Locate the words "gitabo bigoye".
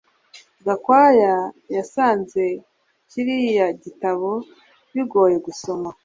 3.83-5.37